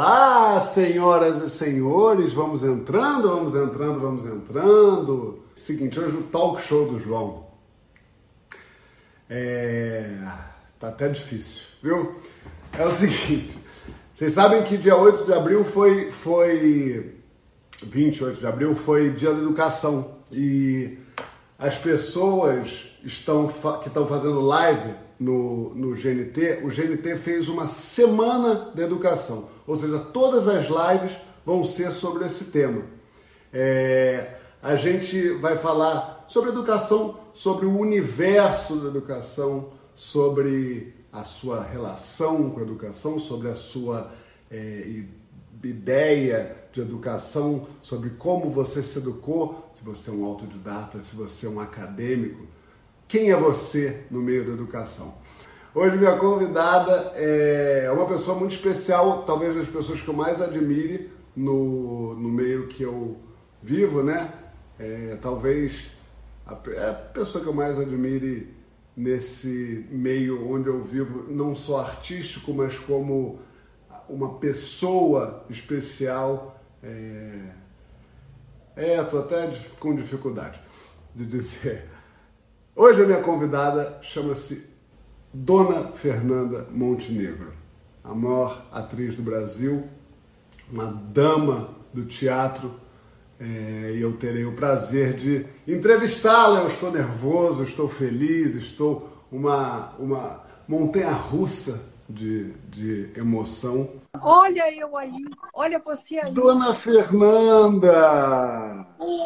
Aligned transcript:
Olá, 0.00 0.60
senhoras 0.60 1.42
e 1.42 1.50
senhores, 1.50 2.32
vamos 2.32 2.62
entrando, 2.62 3.30
vamos 3.30 3.52
entrando, 3.56 3.98
vamos 3.98 4.24
entrando. 4.24 5.42
Seguinte, 5.56 5.98
hoje 5.98 6.14
o 6.14 6.22
talk 6.22 6.62
show 6.62 6.88
do 6.88 7.00
João. 7.00 7.48
É. 9.28 10.08
tá 10.78 10.90
até 10.90 11.08
difícil, 11.08 11.62
viu? 11.82 12.12
É 12.78 12.86
o 12.86 12.92
seguinte, 12.92 13.58
vocês 14.14 14.34
sabem 14.34 14.62
que 14.62 14.76
dia 14.76 14.96
8 14.96 15.24
de 15.24 15.32
abril 15.32 15.64
foi. 15.64 16.12
foi 16.12 17.16
28 17.82 18.38
de 18.38 18.46
abril 18.46 18.76
foi 18.76 19.10
dia 19.10 19.32
da 19.32 19.40
educação 19.40 20.12
e 20.30 20.96
as 21.58 21.76
pessoas 21.76 22.86
estão, 23.02 23.48
que 23.82 23.88
estão 23.88 24.06
fazendo 24.06 24.40
live 24.42 24.94
no, 25.18 25.74
no 25.74 25.94
GNT, 25.94 26.60
o 26.62 26.68
GNT 26.68 27.16
fez 27.16 27.48
uma 27.48 27.66
semana 27.66 28.70
de 28.74 28.82
educação, 28.82 29.48
ou 29.66 29.76
seja, 29.76 29.98
todas 29.98 30.46
as 30.46 30.66
lives 30.66 31.18
vão 31.44 31.64
ser 31.64 31.90
sobre 31.90 32.26
esse 32.26 32.44
tema. 32.46 32.82
É, 33.52 34.34
a 34.62 34.76
gente 34.76 35.30
vai 35.30 35.58
falar 35.58 36.26
sobre 36.28 36.50
educação, 36.50 37.18
sobre 37.32 37.66
o 37.66 37.78
universo 37.78 38.76
da 38.76 38.88
educação, 38.88 39.70
sobre 39.94 40.94
a 41.12 41.24
sua 41.24 41.62
relação 41.62 42.50
com 42.50 42.60
a 42.60 42.62
educação, 42.62 43.18
sobre 43.18 43.48
a 43.48 43.54
sua 43.54 44.12
é, 44.50 45.02
ideia 45.64 46.56
de 46.72 46.80
educação, 46.80 47.66
sobre 47.82 48.10
como 48.10 48.50
você 48.50 48.82
se 48.82 48.98
educou, 48.98 49.70
se 49.74 49.82
você 49.82 50.10
é 50.10 50.12
um 50.12 50.24
autodidata, 50.24 51.02
se 51.02 51.16
você 51.16 51.46
é 51.46 51.48
um 51.48 51.58
acadêmico 51.58 52.46
quem 53.08 53.30
é 53.30 53.36
você 53.36 54.04
no 54.10 54.20
meio 54.20 54.44
da 54.44 54.52
educação? 54.52 55.14
Hoje 55.74 55.96
minha 55.96 56.16
convidada 56.16 57.12
é 57.14 57.90
uma 57.90 58.06
pessoa 58.06 58.38
muito 58.38 58.54
especial, 58.54 59.22
talvez 59.22 59.56
das 59.56 59.66
pessoas 59.66 60.02
que 60.02 60.08
eu 60.08 60.14
mais 60.14 60.42
admire 60.42 61.10
no, 61.34 62.14
no 62.14 62.28
meio 62.28 62.68
que 62.68 62.82
eu 62.82 63.16
vivo, 63.62 64.02
né? 64.02 64.30
É, 64.78 65.16
talvez 65.22 65.90
a, 66.46 66.54
é 66.70 66.90
a 66.90 66.92
pessoa 66.92 67.42
que 67.42 67.48
eu 67.48 67.54
mais 67.54 67.78
admire 67.78 68.54
nesse 68.94 69.86
meio 69.90 70.46
onde 70.52 70.68
eu 70.68 70.82
vivo, 70.82 71.32
não 71.32 71.54
só 71.54 71.80
artístico, 71.80 72.52
mas 72.52 72.78
como 72.78 73.38
uma 74.06 74.34
pessoa 74.34 75.46
especial. 75.48 76.60
É, 76.82 77.40
é 78.76 79.02
tô 79.02 79.18
até 79.20 79.50
com 79.78 79.94
dificuldade 79.94 80.60
de 81.14 81.24
dizer. 81.24 81.97
Hoje 82.80 83.02
a 83.02 83.06
minha 83.06 83.20
convidada 83.20 83.98
chama-se 84.02 84.64
Dona 85.34 85.88
Fernanda 85.88 86.64
Montenegro, 86.70 87.52
a 88.04 88.14
maior 88.14 88.64
atriz 88.70 89.16
do 89.16 89.22
Brasil, 89.24 89.82
uma 90.70 90.84
dama 90.84 91.70
do 91.92 92.04
teatro, 92.04 92.72
é, 93.40 93.94
e 93.96 94.00
eu 94.00 94.16
terei 94.16 94.44
o 94.44 94.54
prazer 94.54 95.14
de 95.14 95.44
entrevistá-la. 95.66 96.60
Eu 96.60 96.68
estou 96.68 96.92
nervoso, 96.92 97.64
estou 97.64 97.88
feliz, 97.88 98.54
estou 98.54 99.10
uma, 99.32 99.92
uma 99.98 100.44
montanha 100.68 101.10
russa 101.10 101.84
de, 102.08 102.52
de 102.70 103.10
emoção. 103.16 103.90
Olha 104.22 104.72
eu 104.72 104.96
ali, 104.96 105.28
olha 105.52 105.80
você 105.80 106.20
ali. 106.20 106.32
Dona 106.32 106.76
Fernanda, 106.76 107.96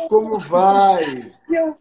como 0.08 0.38
vai? 0.38 1.30
Eu 1.50 1.76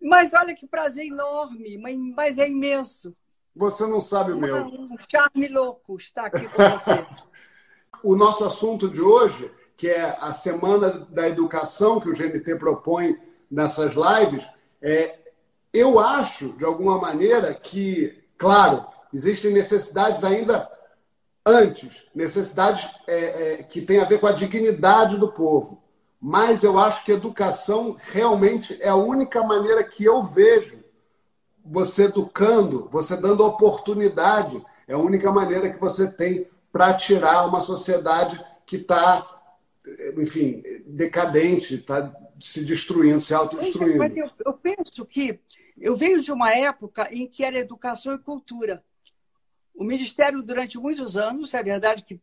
mas 0.00 0.32
olha 0.32 0.54
que 0.54 0.66
prazer 0.66 1.06
enorme, 1.06 1.78
mas 2.14 2.38
é 2.38 2.48
imenso. 2.48 3.14
Você 3.54 3.86
não 3.86 4.00
sabe 4.00 4.32
o 4.32 4.38
meu. 4.38 4.64
Um 4.64 4.96
charme 4.98 5.48
louco 5.48 5.96
estar 5.96 6.26
aqui 6.26 6.48
com 6.48 6.62
você. 6.62 7.06
o 8.02 8.16
nosso 8.16 8.44
assunto 8.44 8.88
de 8.88 9.00
hoje, 9.00 9.50
que 9.76 9.88
é 9.88 10.16
a 10.20 10.32
Semana 10.32 11.06
da 11.10 11.28
Educação 11.28 12.00
que 12.00 12.08
o 12.08 12.14
GNT 12.14 12.56
propõe 12.56 13.18
nessas 13.50 13.92
lives, 13.94 14.46
é, 14.80 15.18
eu 15.72 15.98
acho, 15.98 16.52
de 16.52 16.64
alguma 16.64 16.98
maneira, 16.98 17.52
que, 17.52 18.22
claro, 18.38 18.86
existem 19.12 19.52
necessidades 19.52 20.24
ainda 20.24 20.70
antes, 21.44 22.04
necessidades 22.14 22.88
é, 23.06 23.14
é, 23.60 23.62
que 23.62 23.82
têm 23.82 24.00
a 24.00 24.04
ver 24.04 24.20
com 24.20 24.26
a 24.26 24.32
dignidade 24.32 25.16
do 25.16 25.32
povo 25.32 25.79
mas 26.20 26.62
eu 26.62 26.78
acho 26.78 27.04
que 27.04 27.12
educação 27.12 27.96
realmente 27.98 28.76
é 28.82 28.90
a 28.90 28.96
única 28.96 29.42
maneira 29.42 29.82
que 29.82 30.04
eu 30.04 30.22
vejo 30.22 30.78
você 31.64 32.04
educando, 32.04 32.88
você 32.90 33.16
dando 33.16 33.44
oportunidade, 33.44 34.62
é 34.86 34.92
a 34.92 34.98
única 34.98 35.32
maneira 35.32 35.70
que 35.70 35.80
você 35.80 36.10
tem 36.10 36.46
para 36.72 36.92
tirar 36.94 37.46
uma 37.46 37.60
sociedade 37.60 38.42
que 38.66 38.76
está, 38.76 39.26
enfim, 40.18 40.62
decadente, 40.86 41.76
está 41.76 42.12
se 42.38 42.64
destruindo, 42.64 43.20
se 43.20 43.32
autodestruindo. 43.34 43.98
Mas 43.98 44.16
eu, 44.16 44.30
eu 44.44 44.52
penso 44.52 45.04
que 45.06 45.40
eu 45.78 45.96
venho 45.96 46.20
de 46.20 46.32
uma 46.32 46.52
época 46.52 47.08
em 47.10 47.26
que 47.26 47.44
era 47.44 47.58
educação 47.58 48.14
e 48.14 48.18
cultura. 48.18 48.84
O 49.74 49.84
Ministério, 49.84 50.42
durante 50.42 50.78
muitos 50.78 51.16
anos, 51.16 51.54
é 51.54 51.62
verdade 51.62 52.04
que 52.04 52.20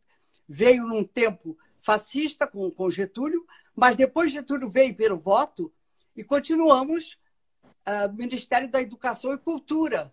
veio 0.48 0.86
num 0.86 1.04
tempo 1.04 1.56
fascista 1.78 2.46
com, 2.46 2.70
com 2.70 2.90
Getúlio, 2.90 3.44
mas 3.78 3.94
depois 3.94 4.32
Getúlio 4.32 4.68
veio 4.68 4.92
pelo 4.92 5.16
voto 5.16 5.72
e 6.16 6.24
continuamos 6.24 7.16
uh, 7.86 8.12
Ministério 8.12 8.68
da 8.68 8.82
Educação 8.82 9.32
e 9.32 9.38
Cultura. 9.38 10.12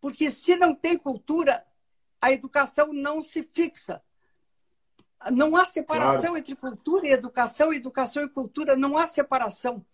Porque 0.00 0.30
se 0.30 0.54
não 0.54 0.76
tem 0.76 0.96
cultura, 0.96 1.66
a 2.20 2.30
educação 2.30 2.92
não 2.92 3.20
se 3.20 3.42
fixa. 3.42 4.00
Não 5.32 5.56
há 5.56 5.66
separação 5.66 6.20
claro. 6.20 6.38
entre 6.38 6.54
cultura 6.54 7.08
e 7.08 7.10
educação, 7.10 7.72
educação 7.72 8.22
e 8.22 8.28
cultura, 8.28 8.76
não 8.76 8.96
há 8.96 9.08
separação. 9.08 9.84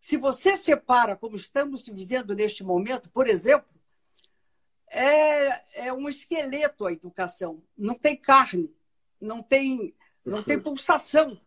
Se 0.00 0.16
você 0.16 0.56
separa, 0.56 1.14
como 1.14 1.36
estamos 1.36 1.86
vivendo 1.86 2.34
neste 2.34 2.64
momento, 2.64 3.08
por 3.10 3.28
exemplo, 3.28 3.70
é, 4.88 5.86
é 5.86 5.92
um 5.92 6.08
esqueleto 6.08 6.84
a 6.84 6.92
educação. 6.92 7.62
Não 7.78 7.94
tem 7.94 8.16
carne, 8.16 8.74
não 9.20 9.40
tem, 9.40 9.94
não 10.24 10.42
tem 10.42 10.58
pulsação 10.58 11.40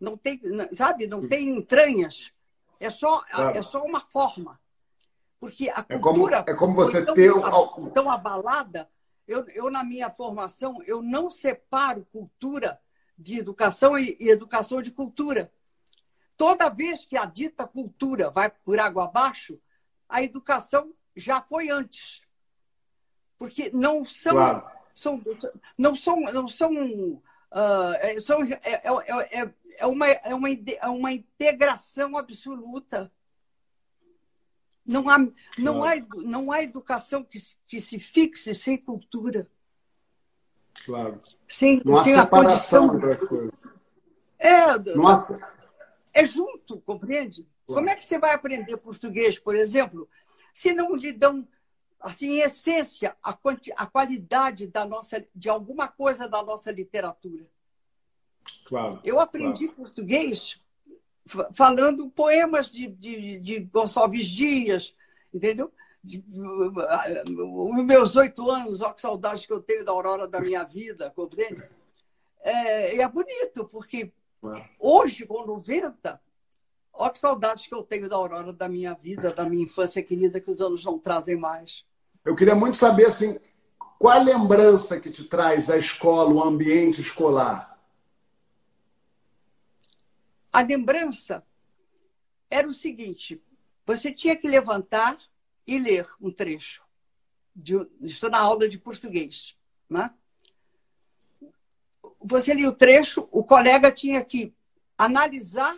não 0.00 0.16
tem, 0.16 0.40
sabe, 0.72 1.06
não 1.06 1.26
tem 1.26 1.48
entranhas. 1.48 2.32
É 2.78 2.90
só, 2.90 3.22
claro. 3.22 3.56
é 3.56 3.62
só 3.62 3.82
uma 3.82 4.00
forma. 4.00 4.60
Porque 5.40 5.68
a 5.68 5.82
cultura 5.82 6.38
é 6.38 6.42
como, 6.42 6.50
é 6.50 6.54
como 6.54 6.74
você 6.74 7.04
tão, 7.04 7.14
ter 7.14 7.32
um... 7.32 7.90
tão 7.90 8.10
abalada. 8.10 8.88
Eu, 9.26 9.46
eu, 9.48 9.70
na 9.70 9.82
minha 9.82 10.10
formação, 10.10 10.82
eu 10.86 11.02
não 11.02 11.28
separo 11.28 12.06
cultura 12.12 12.80
de 13.18 13.38
educação 13.38 13.98
e, 13.98 14.16
e 14.20 14.28
educação 14.28 14.80
de 14.80 14.90
cultura. 14.90 15.52
Toda 16.36 16.68
vez 16.68 17.06
que 17.06 17.16
a 17.16 17.24
dita 17.24 17.66
cultura 17.66 18.30
vai 18.30 18.50
por 18.50 18.78
água 18.78 19.04
abaixo, 19.04 19.58
a 20.08 20.22
educação 20.22 20.92
já 21.14 21.40
foi 21.40 21.70
antes. 21.70 22.20
Porque 23.38 23.70
não 23.72 24.04
são, 24.04 24.32
claro. 24.32 24.66
são 24.94 25.22
não 25.76 25.94
são, 25.94 26.20
não 26.20 26.48
são 26.48 27.22
Uh, 27.52 28.20
são, 28.20 28.42
é, 28.42 28.58
é, 28.64 29.40
é, 29.40 29.52
é, 29.78 29.86
uma, 29.86 30.06
é, 30.08 30.34
uma, 30.34 30.48
é 30.50 30.88
uma 30.88 31.12
integração 31.12 32.16
absoluta. 32.16 33.10
Não 34.84 35.08
há, 35.08 35.18
não 35.58 35.82
há, 35.82 35.92
não 36.16 36.52
há 36.52 36.62
educação 36.62 37.24
que, 37.24 37.38
que 37.66 37.80
se 37.80 37.98
fixe 37.98 38.54
sem 38.54 38.76
cultura. 38.76 39.50
Claro. 40.84 41.20
Sem, 41.48 41.82
não 41.84 42.04
sem 42.04 42.14
a 42.14 42.26
condição. 42.26 43.00
É, 44.38 46.20
é 46.20 46.24
junto, 46.24 46.80
compreende? 46.80 47.42
Claro. 47.66 47.80
Como 47.80 47.90
é 47.90 47.96
que 47.96 48.04
você 48.04 48.18
vai 48.18 48.34
aprender 48.34 48.76
português, 48.76 49.38
por 49.38 49.56
exemplo, 49.56 50.08
se 50.54 50.72
não 50.72 50.94
lhe 50.94 51.12
dão 51.12 51.46
assim, 52.00 52.34
em 52.34 52.40
essência, 52.40 53.16
a, 53.22 53.32
quanti, 53.32 53.72
a 53.76 53.86
qualidade 53.86 54.66
da 54.66 54.84
nossa, 54.84 55.26
de 55.34 55.48
alguma 55.48 55.88
coisa 55.88 56.28
da 56.28 56.42
nossa 56.42 56.70
literatura. 56.70 57.46
Claro. 58.66 59.00
Eu 59.04 59.18
aprendi 59.18 59.64
claro. 59.66 59.76
português 59.76 60.60
falando 61.52 62.08
poemas 62.10 62.70
de, 62.70 62.86
de, 62.86 63.40
de 63.40 63.60
Gonçalves 63.60 64.26
Dias, 64.26 64.94
entendeu? 65.34 65.72
os 66.06 67.84
meus 67.84 68.14
oito 68.14 68.48
anos, 68.48 68.80
olha 68.80 68.94
que 68.94 69.00
saudade 69.00 69.44
que 69.44 69.52
eu 69.52 69.60
tenho 69.60 69.84
da 69.84 69.90
aurora 69.90 70.28
da 70.28 70.40
minha 70.40 70.62
vida, 70.62 71.10
compreende? 71.10 71.64
É, 72.40 72.98
é 72.98 73.08
bonito, 73.08 73.64
porque 73.64 74.12
hoje, 74.78 75.26
com 75.26 75.44
90, 75.44 76.20
olha 76.98 77.10
que 77.10 77.18
saudades 77.18 77.66
que 77.66 77.74
eu 77.74 77.82
tenho 77.82 78.08
da 78.08 78.16
aurora 78.16 78.52
da 78.52 78.68
minha 78.68 78.94
vida, 78.94 79.32
da 79.32 79.44
minha 79.44 79.64
infância 79.64 80.02
querida, 80.02 80.40
que 80.40 80.50
os 80.50 80.60
anos 80.60 80.84
não 80.84 80.98
trazem 80.98 81.36
mais. 81.36 81.86
Eu 82.24 82.34
queria 82.34 82.54
muito 82.54 82.76
saber, 82.76 83.06
assim, 83.06 83.38
qual 83.98 84.18
a 84.18 84.22
lembrança 84.22 84.98
que 85.00 85.10
te 85.10 85.24
traz 85.24 85.70
a 85.70 85.76
escola, 85.76 86.32
o 86.32 86.42
ambiente 86.42 87.00
escolar? 87.00 87.78
A 90.52 90.62
lembrança 90.62 91.44
era 92.50 92.66
o 92.66 92.72
seguinte: 92.72 93.42
você 93.84 94.10
tinha 94.12 94.36
que 94.36 94.48
levantar 94.48 95.18
e 95.66 95.78
ler 95.78 96.06
um 96.20 96.30
trecho. 96.30 96.84
De, 97.54 97.74
estou 98.02 98.30
na 98.30 98.38
aula 98.38 98.68
de 98.68 98.78
português. 98.78 99.56
Né? 99.88 100.10
Você 102.20 102.52
lia 102.52 102.68
o 102.68 102.74
trecho, 102.74 103.28
o 103.30 103.44
colega 103.44 103.90
tinha 103.90 104.22
que 104.24 104.52
analisar 104.98 105.76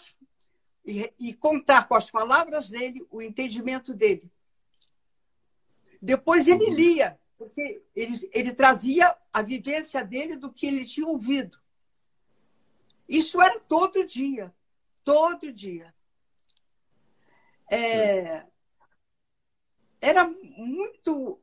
e, 0.88 1.12
e 1.18 1.34
contar 1.34 1.86
com 1.86 1.94
as 1.94 2.10
palavras 2.10 2.70
dele 2.70 3.06
o 3.10 3.20
entendimento 3.20 3.92
dele. 3.92 4.30
Depois 6.00 6.48
ele 6.48 6.64
uhum. 6.64 6.74
lia, 6.74 7.20
porque 7.36 7.82
ele, 7.94 8.30
ele 8.32 8.54
trazia 8.54 9.14
a 9.30 9.42
vivência 9.42 10.02
dele 10.02 10.36
do 10.36 10.50
que 10.50 10.66
ele 10.66 10.86
tinha 10.86 11.06
ouvido. 11.06 11.58
Isso 13.06 13.40
era 13.40 13.60
todo 13.60 14.06
dia, 14.06 14.54
todo 15.04 15.52
dia. 15.52 15.94
É, 17.70 18.46
era 20.00 20.26
muito 20.26 21.38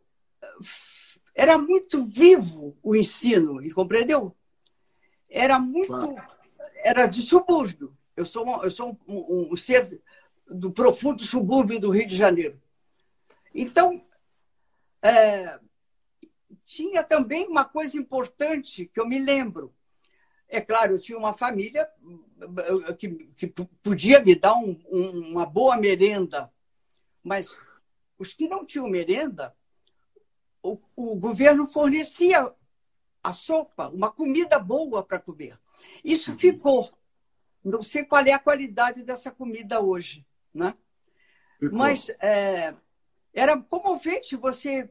era 1.36 1.57
muito 1.57 2.01
vivo 2.01 2.75
o 2.81 2.95
ensino, 2.95 3.62
compreendeu? 3.75 4.36
Era 5.30 5.59
muito 5.59 6.15
era 6.77 7.06
de 7.06 7.21
subúrbio. 7.21 7.94
Eu 8.16 8.26
sou 8.26 8.64
eu 8.64 8.72
sou 8.72 8.98
um, 9.08 9.16
um, 9.18 9.54
um 9.54 9.56
ser 9.56 10.02
do 10.48 10.72
profundo 10.72 11.24
subúrbio 11.24 11.80
do 11.80 11.90
Rio 11.90 12.06
de 12.06 12.16
Janeiro. 12.16 12.62
Então 13.54 14.04
é, 15.02 15.60
tinha 16.66 17.04
também 17.04 17.48
uma 17.48 17.66
coisa 17.66 17.98
importante 17.98 18.86
que 18.88 19.00
eu 19.00 19.08
me 19.08 19.20
lembro. 19.20 19.74
É 20.48 20.62
claro, 20.62 20.94
eu 20.94 21.00
tinha 21.00 21.18
uma 21.18 21.34
família 21.34 21.90
que, 22.98 23.10
que 23.36 23.48
podia 23.84 24.20
me 24.20 24.36
dar 24.36 24.56
um, 24.56 24.80
uma 24.92 25.46
boa 25.46 25.76
merenda, 25.78 26.52
mas 27.24 27.56
os 28.18 28.34
que 28.34 28.48
não 28.48 28.66
tinham 28.66 28.88
merenda, 28.88 29.56
o, 30.62 30.80
o 30.96 31.16
governo 31.16 31.68
fornecia 31.68 32.52
a 33.24 33.34
sopa, 33.34 33.90
uma 33.90 34.12
comida 34.12 34.60
boa 34.60 35.04
para 35.04 35.20
comer. 35.20 35.60
Isso 36.04 36.32
uhum. 36.32 36.38
ficou. 36.38 36.94
Não 37.66 37.82
sei 37.82 38.06
qual 38.06 38.24
é 38.24 38.32
a 38.32 38.40
qualidade 38.40 39.02
dessa 39.02 39.32
comida 39.32 39.82
hoje, 39.82 40.24
né? 40.54 40.76
Mas 41.60 42.10
é, 42.22 42.76
era 43.34 43.58
comovente 43.58 44.36
você 44.36 44.88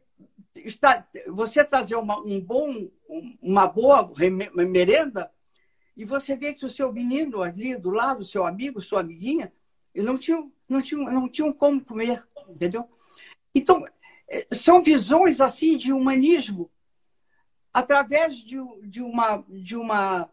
está, 0.56 1.06
você 1.28 1.62
trazer 1.62 1.94
uma, 1.94 2.18
um 2.18 2.40
bom, 2.40 2.90
uma 3.40 3.68
boa 3.68 4.10
merenda 4.52 5.30
e 5.96 6.04
você 6.04 6.34
vê 6.34 6.52
que 6.52 6.64
o 6.64 6.68
seu 6.68 6.92
menino 6.92 7.42
ali 7.42 7.76
do 7.76 7.90
lado, 7.90 8.24
seu 8.24 8.44
amigo, 8.44 8.80
sua 8.80 9.00
amiguinha, 9.00 9.52
não 9.94 10.18
tinham, 10.18 10.52
não 10.68 10.82
tinham, 10.82 11.04
não 11.04 11.28
tinham 11.28 11.52
como 11.52 11.84
comer, 11.84 12.26
entendeu? 12.48 12.88
Então, 13.54 13.84
é, 14.28 14.48
são 14.52 14.82
visões 14.82 15.40
assim 15.40 15.76
de 15.76 15.92
humanismo 15.92 16.68
através 17.72 18.38
de, 18.38 18.56
de, 18.82 19.00
uma, 19.00 19.44
de 19.48 19.76
uma 19.76 20.28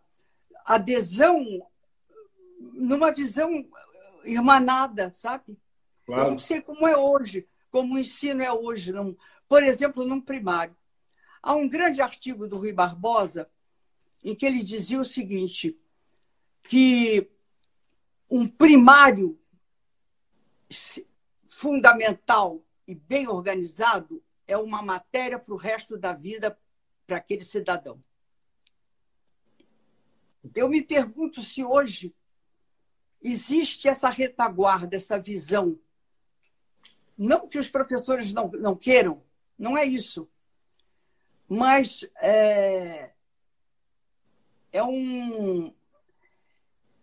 adesão 0.66 1.62
numa 2.74 3.12
visão 3.12 3.66
irmanada, 4.24 5.12
sabe? 5.16 5.58
Claro. 6.06 6.24
Eu 6.24 6.32
não 6.32 6.40
sei 6.40 6.62
como 6.62 6.88
é 6.88 6.96
hoje, 6.96 7.48
como 7.70 7.96
o 7.96 8.00
ensino 8.00 8.44
é 8.44 8.52
hoje. 8.52 8.92
Não, 8.92 9.16
por 9.48 9.64
exemplo, 9.64 10.06
num 10.06 10.22
primário. 10.22 10.76
Há 11.42 11.54
um 11.56 11.68
grande 11.68 12.02
artigo 12.02 12.48
do 12.48 12.58
Rui 12.58 12.72
Barbosa 12.72 13.50
em 14.24 14.36
que 14.36 14.46
ele 14.46 14.64
dizia 14.64 15.00
o 15.00 15.06
seguinte, 15.06 15.80
que 16.64 17.28
um 18.30 18.48
primário 18.48 19.40
fundamental 21.44 22.64
e 22.88 22.94
bem 22.94 23.28
organizado 23.28 24.24
é 24.48 24.56
uma 24.56 24.82
matéria 24.82 25.40
para 25.40 25.54
o 25.54 25.58
resto 25.58 25.98
da 25.98 26.14
vida 26.14 26.58
para 27.08 27.18
aquele 27.18 27.44
cidadão. 27.44 28.00
Eu 30.56 30.70
me 30.70 30.82
pergunto 30.82 31.42
se 31.42 31.64
hoje 31.64 32.14
existe 33.22 33.88
essa 33.88 34.10
retaguarda, 34.10 34.96
essa 34.96 35.18
visão. 35.18 35.80
Não 37.18 37.48
que 37.48 37.60
os 37.60 37.70
professores 37.70 38.34
não, 38.34 38.50
não 38.50 38.76
queiram, 38.76 39.22
não 39.58 39.78
é 39.78 39.86
isso. 39.86 40.28
Mas 41.48 42.10
é, 42.22 43.12
é 44.72 44.84
um, 44.84 45.74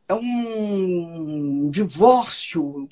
é 0.09 0.15
um 0.15 1.71
divórcio 1.71 2.89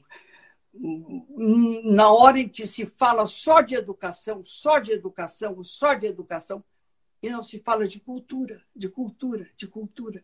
na 0.78 2.11
hora 2.11 2.38
em 2.38 2.49
que 2.49 2.67
se 2.67 2.84
fala 2.84 3.26
só 3.26 3.61
de 3.61 3.75
educação, 3.75 4.44
só 4.44 4.78
de 4.78 4.93
educação, 4.93 5.64
só 5.64 5.94
de 5.94 6.06
educação, 6.06 6.62
e 7.23 7.31
não 7.31 7.43
se 7.43 7.58
fala 7.61 7.88
de 7.88 7.99
cultura, 7.99 8.62
de 8.75 8.88
cultura, 8.88 9.49
de 9.56 9.67
cultura. 9.67 10.23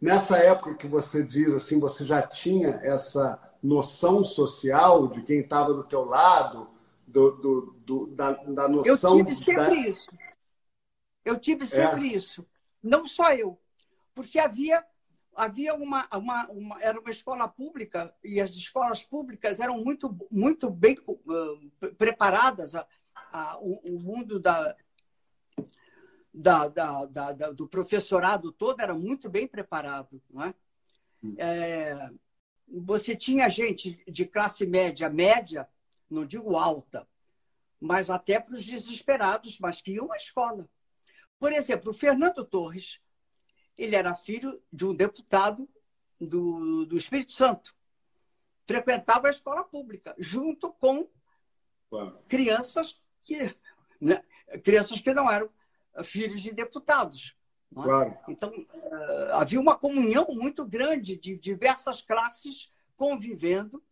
Nessa 0.00 0.38
época 0.38 0.74
que 0.74 0.86
você 0.86 1.22
diz 1.22 1.52
assim, 1.52 1.78
você 1.78 2.06
já 2.06 2.22
tinha 2.22 2.80
essa 2.82 3.38
noção 3.62 4.24
social 4.24 5.08
de 5.08 5.22
quem 5.22 5.40
estava 5.40 5.74
do 5.74 5.84
teu 5.84 6.04
lado, 6.04 6.70
do, 7.06 7.32
do, 7.32 7.74
do 7.84 8.06
da, 8.06 8.32
da, 8.32 8.68
noção... 8.68 9.18
Eu 9.18 9.24
tive 9.24 9.36
sempre 9.36 9.82
da... 9.82 9.88
isso. 9.88 10.10
Eu 11.24 11.38
tive 11.38 11.66
sempre 11.66 12.08
é. 12.08 12.14
isso. 12.14 12.46
Não 12.82 13.04
só 13.04 13.34
eu. 13.34 13.58
Porque 14.14 14.38
havia 14.38 14.84
havia 15.34 15.74
uma, 15.74 16.08
uma, 16.12 16.46
uma, 16.50 16.82
era 16.82 17.00
uma 17.00 17.10
escola 17.10 17.48
pública 17.48 18.14
e 18.22 18.40
as 18.40 18.50
escolas 18.50 19.02
públicas 19.04 19.60
eram 19.60 19.82
muito 19.82 20.14
muito 20.30 20.68
bem 20.68 20.98
uh, 21.06 21.94
preparadas 21.96 22.74
a, 22.74 22.86
a, 23.14 23.58
o, 23.58 23.80
o, 23.84 24.00
mundo 24.00 24.38
da, 24.38 24.76
da, 26.32 26.68
da, 26.68 27.04
da, 27.06 27.32
do 27.50 27.66
professorado 27.66 28.52
todo 28.52 28.80
era 28.80 28.94
muito 28.94 29.28
bem 29.28 29.46
preparado 29.46 30.22
não 30.30 30.44
é? 30.44 30.54
Hum. 31.22 31.34
é? 31.38 32.10
você 32.68 33.16
tinha 33.16 33.48
gente 33.48 34.02
de 34.06 34.24
classe 34.24 34.66
média 34.66 35.08
média 35.10 35.68
não 36.08 36.24
digo 36.24 36.56
alta 36.56 37.06
mas 37.80 38.10
até 38.10 38.38
para 38.38 38.54
os 38.54 38.64
desesperados 38.64 39.58
mas 39.58 39.82
que 39.82 39.92
iam 39.92 40.12
à 40.12 40.16
escola 40.16 40.68
por 41.38 41.52
exemplo 41.52 41.90
o 41.90 41.94
Fernando 41.94 42.44
Torres 42.44 43.00
ele 43.76 43.96
era 43.96 44.14
filho 44.14 44.62
de 44.72 44.84
um 44.84 44.94
deputado 44.94 45.68
do, 46.20 46.84
do 46.84 46.96
Espírito 46.96 47.32
Santo. 47.32 47.74
Frequentava 48.66 49.26
a 49.26 49.30
escola 49.30 49.64
pública, 49.64 50.14
junto 50.18 50.72
com 50.74 51.08
crianças 52.28 53.00
que, 53.22 53.56
né, 54.00 54.22
crianças 54.62 55.00
que 55.00 55.14
não 55.14 55.30
eram 55.30 55.50
filhos 56.04 56.40
de 56.40 56.52
deputados. 56.52 57.36
É? 57.70 57.82
Claro. 57.82 58.18
Então, 58.28 58.50
uh, 58.50 59.34
havia 59.34 59.60
uma 59.60 59.76
comunhão 59.76 60.26
muito 60.30 60.66
grande 60.66 61.16
de 61.16 61.36
diversas 61.36 62.02
classes 62.02 62.72
convivendo 62.96 63.82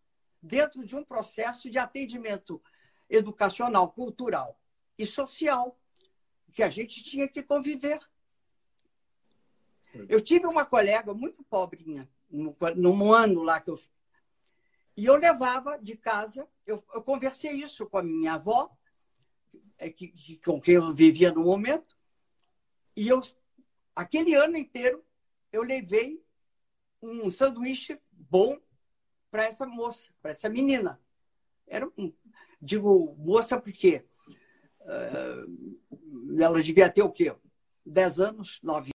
dentro 0.42 0.84
de 0.84 0.96
um 0.96 1.04
processo 1.04 1.70
de 1.70 1.78
atendimento 1.78 2.60
educacional, 3.08 3.90
cultural 3.90 4.60
e 4.98 5.06
social 5.06 5.78
que 6.52 6.62
a 6.62 6.68
gente 6.68 7.02
tinha 7.02 7.28
que 7.28 7.42
conviver. 7.42 8.00
Eu 10.08 10.20
tive 10.20 10.46
uma 10.46 10.64
colega 10.64 11.14
muito 11.14 11.42
pobrinha, 11.44 12.08
num 12.30 13.12
ano 13.12 13.42
lá 13.42 13.60
que 13.60 13.70
eu. 13.70 13.80
E 14.96 15.06
eu 15.06 15.16
levava 15.16 15.78
de 15.78 15.96
casa, 15.96 16.46
eu, 16.66 16.82
eu 16.92 17.02
conversei 17.02 17.52
isso 17.52 17.86
com 17.86 17.98
a 17.98 18.02
minha 18.02 18.34
avó, 18.34 18.76
que, 19.78 20.08
que, 20.08 20.36
com 20.38 20.60
quem 20.60 20.74
eu 20.74 20.92
vivia 20.92 21.32
no 21.32 21.42
momento, 21.42 21.96
e 22.96 23.08
eu, 23.08 23.20
aquele 23.94 24.34
ano 24.34 24.56
inteiro, 24.56 25.04
eu 25.52 25.62
levei 25.62 26.22
um 27.00 27.30
sanduíche 27.30 28.00
bom 28.10 28.58
para 29.30 29.44
essa 29.44 29.66
moça, 29.66 30.10
para 30.20 30.32
essa 30.32 30.48
menina. 30.48 31.00
Era 31.66 31.88
digo 32.60 33.14
moça 33.18 33.60
porque 33.60 34.04
uh, 34.80 36.40
ela 36.40 36.62
devia 36.62 36.90
ter 36.90 37.02
o 37.02 37.10
quê? 37.10 37.34
Dez 37.84 38.18
anos, 38.18 38.58
nove 38.62 38.90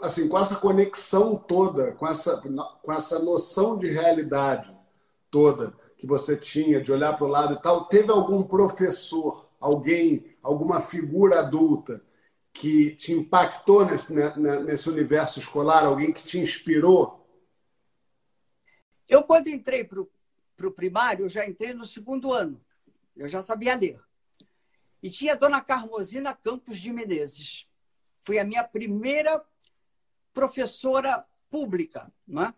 assim, 0.00 0.28
com 0.28 0.38
essa 0.38 0.56
conexão 0.56 1.36
toda, 1.36 1.92
com 1.92 2.06
essa, 2.06 2.40
com 2.82 2.92
essa 2.92 3.18
noção 3.18 3.78
de 3.78 3.90
realidade 3.90 4.74
toda 5.30 5.74
que 5.96 6.06
você 6.06 6.36
tinha 6.36 6.80
de 6.80 6.90
olhar 6.90 7.16
para 7.16 7.26
o 7.26 7.28
lado 7.28 7.54
e 7.54 7.62
tal, 7.62 7.84
teve 7.84 8.10
algum 8.10 8.42
professor, 8.42 9.49
alguém, 9.60 10.34
alguma 10.42 10.80
figura 10.80 11.40
adulta 11.40 12.02
que 12.52 12.96
te 12.96 13.12
impactou 13.12 13.86
nesse, 13.86 14.12
né, 14.12 14.34
né, 14.36 14.60
nesse 14.60 14.88
universo 14.88 15.38
escolar, 15.38 15.84
alguém 15.84 16.12
que 16.12 16.24
te 16.24 16.40
inspirou? 16.40 17.20
Eu, 19.08 19.22
quando 19.22 19.48
entrei 19.48 19.84
para 19.84 20.00
o 20.00 20.72
primário, 20.72 21.26
eu 21.26 21.28
já 21.28 21.46
entrei 21.46 21.74
no 21.74 21.84
segundo 21.84 22.32
ano. 22.32 22.60
Eu 23.16 23.28
já 23.28 23.42
sabia 23.42 23.74
ler. 23.74 24.00
E 25.02 25.10
tinha 25.10 25.32
a 25.32 25.36
dona 25.36 25.60
Carmosina 25.60 26.34
Campos 26.34 26.78
de 26.78 26.92
Menezes. 26.92 27.66
Foi 28.22 28.38
a 28.38 28.44
minha 28.44 28.64
primeira 28.64 29.44
professora 30.32 31.26
pública. 31.50 32.12
Né? 32.26 32.54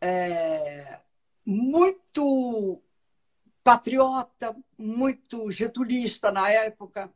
É, 0.00 1.00
muito 1.44 2.80
patriota, 3.62 4.56
muito 4.76 5.50
getulista 5.50 6.30
na 6.30 6.50
época. 6.50 7.12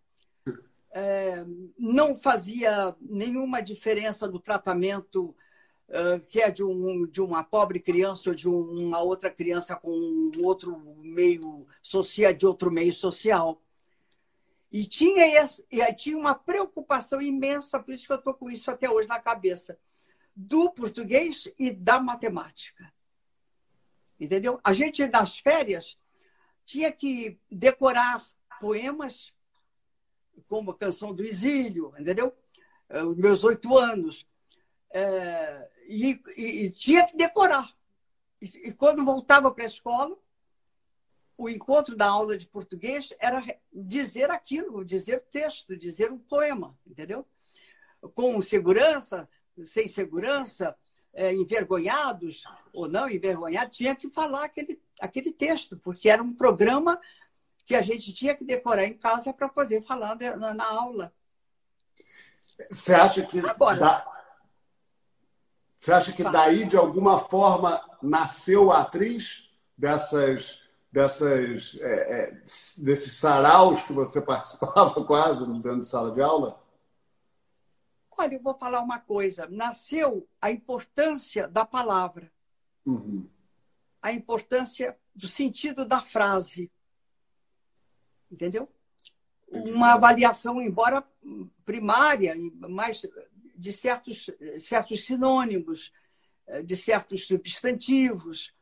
É, 0.90 1.44
não 1.78 2.14
fazia 2.14 2.96
nenhuma 3.00 3.60
diferença 3.60 4.26
no 4.26 4.40
tratamento 4.40 5.34
uh, 5.88 6.20
que 6.26 6.40
é 6.40 6.50
de, 6.50 6.64
um, 6.64 7.06
de 7.06 7.20
uma 7.20 7.44
pobre 7.44 7.80
criança 7.80 8.30
ou 8.30 8.34
de 8.34 8.48
uma 8.48 9.00
outra 9.00 9.30
criança 9.30 9.76
com 9.76 10.30
outro 10.42 10.78
meio 10.98 11.66
social, 11.82 12.32
de 12.32 12.46
outro 12.46 12.70
meio 12.70 12.92
social. 12.92 13.60
E 14.72 14.84
tinha, 14.84 15.42
esse, 15.42 15.66
e 15.70 15.94
tinha 15.94 16.16
uma 16.16 16.34
preocupação 16.34 17.20
imensa, 17.20 17.78
por 17.78 17.94
isso 17.94 18.06
que 18.06 18.12
eu 18.12 18.18
estou 18.18 18.34
com 18.34 18.50
isso 18.50 18.70
até 18.70 18.90
hoje 18.90 19.08
na 19.08 19.20
cabeça, 19.20 19.78
do 20.34 20.70
português 20.70 21.50
e 21.58 21.70
da 21.70 22.00
matemática. 22.00 22.92
Entendeu? 24.18 24.58
A 24.64 24.72
gente, 24.72 25.06
nas 25.06 25.38
férias, 25.38 25.98
tinha 26.66 26.92
que 26.92 27.38
decorar 27.50 28.22
poemas, 28.60 29.32
como 30.48 30.72
a 30.72 30.76
canção 30.76 31.14
do 31.14 31.24
Exílio, 31.24 31.94
entendeu? 31.98 32.36
Eh, 32.90 33.02
os 33.02 33.16
meus 33.16 33.44
oito 33.44 33.78
anos. 33.78 34.26
É, 34.90 35.68
e, 35.88 36.20
e, 36.36 36.70
tinha 36.70 37.06
que 37.06 37.16
decorar. 37.16 37.74
E, 38.40 38.68
e 38.68 38.72
quando 38.72 39.04
voltava 39.04 39.50
para 39.50 39.64
a 39.64 39.68
escola, 39.68 40.16
o 41.38 41.48
encontro 41.48 41.94
da 41.94 42.06
aula 42.06 42.36
de 42.36 42.46
português 42.46 43.14
era 43.18 43.42
dizer 43.72 44.30
aquilo, 44.30 44.84
dizer 44.84 45.22
texto, 45.30 45.76
dizer 45.76 46.10
um 46.10 46.18
poema, 46.18 46.76
entendeu? 46.86 47.26
Com 48.14 48.40
segurança, 48.42 49.28
sem 49.64 49.86
segurança, 49.86 50.76
é, 51.16 51.32
envergonhados 51.32 52.44
ou 52.72 52.86
não 52.86 53.08
envergonhados, 53.08 53.76
tinha 53.76 53.96
que 53.96 54.08
falar 54.10 54.44
aquele, 54.44 54.80
aquele 55.00 55.32
texto, 55.32 55.76
porque 55.78 56.10
era 56.10 56.22
um 56.22 56.32
programa 56.32 57.00
que 57.64 57.74
a 57.74 57.80
gente 57.80 58.12
tinha 58.12 58.34
que 58.34 58.44
decorar 58.44 58.84
em 58.84 58.94
casa 58.94 59.32
para 59.32 59.48
poder 59.48 59.82
falar 59.82 60.16
na, 60.36 60.54
na, 60.54 60.64
aula. 60.64 61.12
Você 62.70 62.94
acha 62.94 63.24
que 63.24 63.40
Agora, 63.40 63.78
da... 63.78 64.06
você 65.76 65.92
acha 65.92 66.12
que 66.12 66.22
daí 66.22 66.64
de 66.64 66.76
alguma 66.76 67.18
forma 67.18 67.82
nasceu 68.00 68.70
a 68.70 68.82
atriz 68.82 69.50
dessas 69.76 70.60
dessas 70.92 71.76
é, 71.80 72.20
é, 72.20 72.42
desses 72.78 73.14
saraus 73.14 73.82
que 73.82 73.92
você 73.92 74.20
participava 74.22 75.04
quase 75.04 75.44
dentro 75.46 75.80
de 75.80 75.86
sala 75.86 76.12
de 76.12 76.22
aula? 76.22 76.65
Olha, 78.18 78.34
eu 78.34 78.42
vou 78.42 78.54
falar 78.54 78.80
uma 78.80 78.98
coisa. 78.98 79.46
Nasceu 79.48 80.28
a 80.40 80.50
importância 80.50 81.46
da 81.46 81.66
palavra, 81.66 82.32
uhum. 82.84 83.28
a 84.00 84.12
importância 84.12 84.98
do 85.14 85.28
sentido 85.28 85.84
da 85.84 86.00
frase. 86.00 86.70
Entendeu? 88.30 88.68
Uma 89.48 89.94
avaliação, 89.94 90.60
embora 90.60 91.06
primária, 91.64 92.34
mas 92.68 93.06
de 93.54 93.72
certos, 93.72 94.30
certos 94.58 95.04
sinônimos, 95.04 95.92
de 96.64 96.76
certos 96.76 97.26
substantivos. 97.26 98.54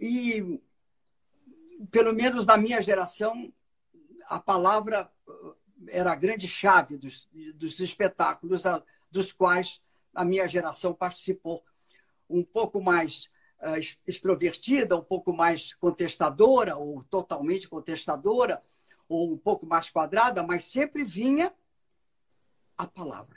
E, 0.00 0.60
pelo 1.90 2.12
menos 2.12 2.46
na 2.46 2.56
minha 2.56 2.80
geração, 2.80 3.52
a 4.26 4.38
palavra 4.40 5.12
era 5.88 6.12
a 6.12 6.16
grande 6.16 6.46
chave 6.46 6.96
dos, 6.96 7.28
dos 7.54 7.78
espetáculos 7.80 8.66
a, 8.66 8.82
dos 9.10 9.32
quais 9.32 9.82
a 10.14 10.24
minha 10.24 10.46
geração 10.46 10.92
participou. 10.94 11.64
Um 12.28 12.42
pouco 12.42 12.82
mais 12.82 13.30
uh, 13.60 13.78
extrovertida, 14.06 14.96
um 14.96 15.02
pouco 15.02 15.32
mais 15.32 15.74
contestadora, 15.74 16.76
ou 16.76 17.02
totalmente 17.04 17.68
contestadora, 17.68 18.62
ou 19.08 19.32
um 19.32 19.38
pouco 19.38 19.66
mais 19.66 19.90
quadrada, 19.90 20.42
mas 20.42 20.64
sempre 20.64 21.04
vinha 21.04 21.52
a 22.76 22.86
palavra. 22.86 23.36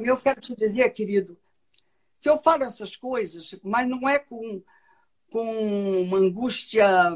Eu 0.00 0.16
quero 0.16 0.40
te 0.40 0.54
dizer, 0.54 0.90
querido, 0.90 1.38
que 2.20 2.28
eu 2.28 2.38
falo 2.38 2.64
essas 2.64 2.96
coisas, 2.96 3.54
mas 3.62 3.88
não 3.88 4.08
é 4.08 4.18
com, 4.18 4.62
com 5.30 6.02
uma 6.02 6.18
angústia 6.18 7.14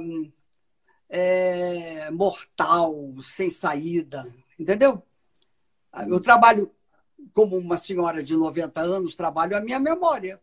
é, 1.09 2.11
mortal, 2.11 2.95
sem 3.21 3.51
saída. 3.51 4.25
Entendeu? 4.61 5.03
Eu 6.07 6.21
trabalho 6.21 6.71
como 7.33 7.57
uma 7.57 7.79
senhora 7.79 8.23
de 8.23 8.37
90 8.37 8.79
anos, 8.79 9.15
trabalho 9.15 9.57
a 9.57 9.61
minha 9.61 9.81
memória. 9.81 10.39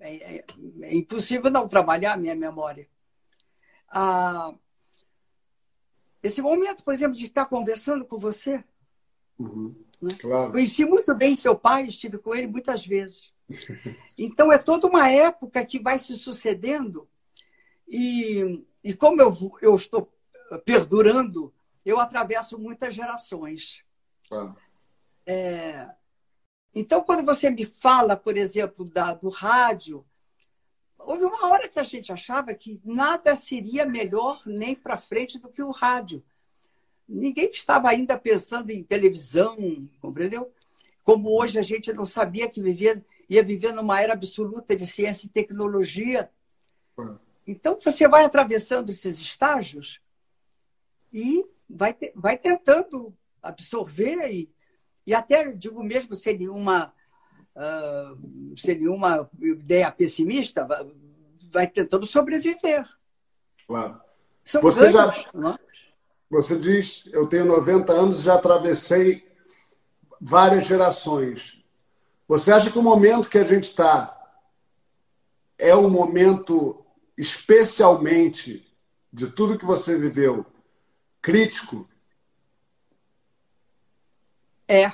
É, 0.00 0.36
é, 0.36 0.44
é 0.82 0.94
impossível 0.94 1.50
não 1.50 1.66
trabalhar 1.66 2.12
a 2.12 2.16
minha 2.18 2.34
memória. 2.34 2.86
Ah, 3.88 4.54
esse 6.22 6.42
momento, 6.42 6.84
por 6.84 6.92
exemplo, 6.92 7.16
de 7.16 7.24
estar 7.24 7.46
conversando 7.46 8.04
com 8.04 8.18
você. 8.18 8.62
Uhum, 9.38 9.74
né? 10.02 10.10
claro. 10.20 10.52
Conheci 10.52 10.84
muito 10.84 11.14
bem 11.14 11.34
seu 11.34 11.56
pai, 11.56 11.86
estive 11.86 12.18
com 12.18 12.34
ele 12.34 12.46
muitas 12.46 12.86
vezes. 12.86 13.32
Então, 14.20 14.52
é 14.52 14.58
toda 14.58 14.88
uma 14.88 15.08
época 15.08 15.64
que 15.64 15.78
vai 15.78 15.96
se 15.96 16.16
sucedendo. 16.16 17.08
E, 17.88 18.64
e 18.82 18.92
como 18.92 19.22
eu, 19.22 19.32
eu 19.62 19.76
estou 19.76 20.12
perdurando 20.64 21.54
eu 21.88 21.98
atravesso 21.98 22.58
muitas 22.58 22.94
gerações. 22.94 23.82
Ah. 24.30 24.54
É, 25.26 25.88
então, 26.74 27.02
quando 27.02 27.24
você 27.24 27.48
me 27.48 27.64
fala, 27.64 28.14
por 28.14 28.36
exemplo, 28.36 28.84
da, 28.84 29.14
do 29.14 29.30
rádio, 29.30 30.04
houve 30.98 31.24
uma 31.24 31.48
hora 31.48 31.66
que 31.66 31.78
a 31.78 31.82
gente 31.82 32.12
achava 32.12 32.52
que 32.52 32.78
nada 32.84 33.34
seria 33.36 33.86
melhor 33.86 34.42
nem 34.44 34.74
para 34.74 34.98
frente 34.98 35.38
do 35.38 35.48
que 35.48 35.62
o 35.62 35.70
rádio. 35.70 36.22
Ninguém 37.08 37.50
estava 37.50 37.88
ainda 37.88 38.18
pensando 38.18 38.68
em 38.68 38.84
televisão, 38.84 39.56
compreendeu? 39.98 40.52
Como 41.02 41.40
hoje 41.40 41.58
a 41.58 41.62
gente 41.62 41.90
não 41.94 42.04
sabia 42.04 42.50
que 42.50 42.60
vivia, 42.60 43.02
ia 43.30 43.42
viver 43.42 43.72
numa 43.72 43.98
era 43.98 44.12
absoluta 44.12 44.76
de 44.76 44.86
ciência 44.86 45.26
e 45.26 45.30
tecnologia. 45.30 46.30
Ah. 46.98 47.16
Então, 47.46 47.78
você 47.78 48.06
vai 48.06 48.26
atravessando 48.26 48.90
esses 48.90 49.18
estágios 49.18 50.02
e 51.12 51.44
vai, 51.68 51.96
vai 52.14 52.36
tentando 52.36 53.14
absorver 53.42 54.30
e, 54.30 54.50
e 55.06 55.14
até, 55.14 55.50
digo 55.52 55.82
mesmo, 55.82 56.14
sem 56.14 56.38
nenhuma, 56.38 56.92
uh, 57.54 58.56
sem 58.56 58.76
nenhuma 58.76 59.28
ideia 59.40 59.90
pessimista, 59.90 60.66
vai, 61.52 61.66
tentando 61.66 62.06
sobreviver. 62.06 62.84
Claro. 63.66 64.00
São 64.44 64.62
você 64.62 64.92
ganhos, 64.92 65.26
já? 65.34 65.50
É? 65.54 65.68
Você 66.30 66.58
diz, 66.58 67.08
eu 67.12 67.26
tenho 67.26 67.46
90 67.46 67.92
anos 67.92 68.20
e 68.20 68.24
já 68.24 68.34
atravessei 68.34 69.26
várias 70.20 70.66
gerações. 70.66 71.62
Você 72.26 72.52
acha 72.52 72.70
que 72.70 72.78
o 72.78 72.82
momento 72.82 73.30
que 73.30 73.38
a 73.38 73.44
gente 73.44 73.64
está 73.64 74.14
é 75.56 75.74
um 75.74 75.88
momento 75.88 76.84
especialmente 77.16 78.64
de 79.12 79.28
tudo 79.28 79.58
que 79.58 79.64
você 79.64 79.96
viveu 79.96 80.44
crítico? 81.28 81.86
É. 84.66 84.90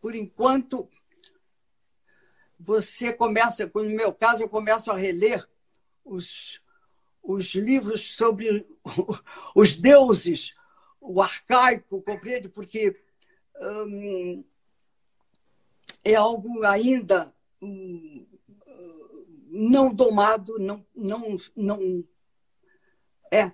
Por 0.00 0.14
enquanto, 0.14 0.88
você 2.56 3.12
começa, 3.12 3.68
no 3.74 3.82
meu 3.82 4.12
caso, 4.12 4.44
eu 4.44 4.48
começo 4.48 4.92
a 4.92 4.96
reler 4.96 5.44
os, 6.04 6.62
os 7.20 7.56
livros 7.56 8.14
sobre 8.14 8.64
os 9.52 9.76
deuses, 9.76 10.54
o 11.00 11.20
arcaico, 11.20 12.00
compreende? 12.02 12.48
Porque 12.48 12.94
hum, 13.60 14.44
é 16.04 16.14
algo 16.14 16.62
ainda 16.62 17.34
hum, 17.60 18.24
não 19.48 19.92
domado, 19.92 20.56
não, 20.60 20.86
não, 20.94 21.36
não 21.56 22.04
é 23.28 23.50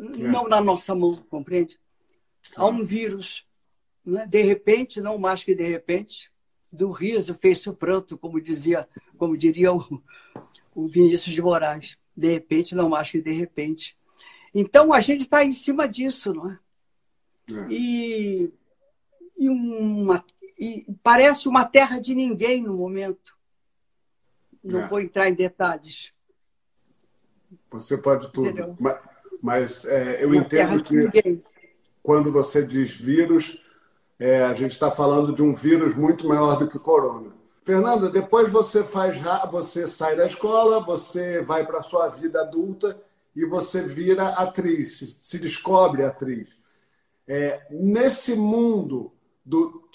não 0.00 0.48
na 0.48 0.60
nossa 0.60 0.94
mão, 0.94 1.14
compreende? 1.28 1.78
Há 2.56 2.66
um 2.66 2.82
vírus, 2.82 3.46
né? 4.04 4.26
de 4.26 4.42
repente, 4.42 5.00
não 5.00 5.18
mais 5.18 5.44
que 5.44 5.54
de 5.54 5.64
repente, 5.64 6.32
do 6.72 6.90
riso 6.90 7.36
fez 7.40 7.66
o 7.66 7.74
pranto, 7.74 8.16
como 8.16 8.40
dizia, 8.40 8.88
como 9.18 9.36
diria 9.36 9.72
o, 9.72 10.02
o 10.74 10.88
Vinícius 10.88 11.34
de 11.34 11.42
Moraes. 11.42 11.98
De 12.16 12.32
repente, 12.32 12.74
não 12.74 12.88
mais 12.88 13.10
que 13.10 13.20
de 13.20 13.32
repente. 13.32 13.98
Então, 14.54 14.92
a 14.92 15.00
gente 15.00 15.22
está 15.22 15.44
em 15.44 15.52
cima 15.52 15.86
disso, 15.86 16.32
não 16.32 16.50
é? 16.50 16.58
é. 17.50 17.66
E, 17.70 18.52
e, 19.36 19.48
uma, 19.48 20.24
e 20.58 20.86
parece 21.02 21.48
uma 21.48 21.64
terra 21.64 22.00
de 22.00 22.14
ninguém 22.14 22.62
no 22.62 22.74
momento. 22.74 23.38
Não 24.62 24.82
é. 24.82 24.86
vou 24.86 25.00
entrar 25.00 25.28
em 25.28 25.34
detalhes. 25.34 26.12
Você 27.70 27.96
pode 27.96 28.30
tudo. 28.32 28.76
Mas, 28.78 29.00
mas 29.42 29.84
é, 29.84 30.22
eu 30.22 30.34
entendo 30.34 30.82
que 30.82 31.42
quando 32.02 32.32
você 32.32 32.62
diz 32.62 32.90
vírus, 32.90 33.58
é, 34.18 34.42
a 34.42 34.54
gente 34.54 34.72
está 34.72 34.90
falando 34.90 35.32
de 35.32 35.42
um 35.42 35.54
vírus 35.54 35.94
muito 35.94 36.26
maior 36.26 36.58
do 36.58 36.68
que 36.68 36.76
o 36.76 36.80
corona. 36.80 37.32
Fernanda, 37.62 38.10
depois 38.10 38.50
você 38.50 38.82
faz, 38.82 39.16
você 39.50 39.86
sai 39.86 40.16
da 40.16 40.26
escola, 40.26 40.80
você 40.80 41.42
vai 41.42 41.66
para 41.66 41.78
a 41.78 41.82
sua 41.82 42.08
vida 42.08 42.40
adulta 42.40 43.00
e 43.34 43.44
você 43.44 43.82
vira 43.82 44.28
atriz, 44.28 45.16
se 45.18 45.38
descobre 45.38 46.04
atriz. 46.04 46.48
É, 47.28 47.60
nesse 47.70 48.34
mundo 48.34 49.12
do, 49.44 49.88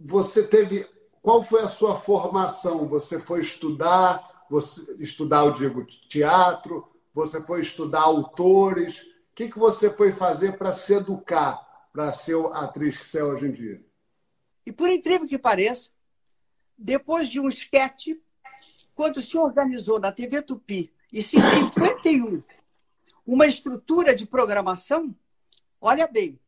você 0.00 0.42
teve 0.42 0.86
qual 1.26 1.42
foi 1.42 1.62
a 1.62 1.68
sua 1.68 1.96
formação? 1.96 2.86
Você 2.86 3.18
foi 3.18 3.40
estudar, 3.40 4.46
você 4.48 4.80
estudar, 5.00 5.44
eu 5.44 5.52
digo, 5.52 5.84
teatro, 5.84 6.86
você 7.16 7.42
foi 7.42 7.62
estudar 7.62 8.02
autores. 8.02 9.02
O 9.02 9.34
que, 9.34 9.50
que 9.50 9.58
você 9.58 9.90
foi 9.90 10.12
fazer 10.12 10.56
para 10.56 10.72
se 10.72 10.94
educar? 10.94 11.66
para 11.96 12.12
ser 12.12 12.36
a 12.52 12.64
atriz 12.64 12.98
que 12.98 13.08
você 13.08 13.20
é 13.20 13.24
hoje 13.24 13.46
em 13.46 13.52
dia? 13.52 13.82
E 14.66 14.70
por 14.70 14.90
incrível 14.90 15.26
que 15.26 15.38
pareça, 15.38 15.90
depois 16.76 17.26
de 17.26 17.40
um 17.40 17.48
esquete, 17.48 18.22
quando 18.94 19.22
se 19.22 19.38
organizou 19.38 19.98
na 19.98 20.12
TV 20.12 20.42
Tupi, 20.42 20.92
isso 21.10 21.38
em 21.38 21.40
51, 21.40 22.42
uma 23.24 23.46
estrutura 23.46 24.14
de 24.14 24.26
programação, 24.26 25.16
olha 25.80 26.06
bem, 26.06 26.38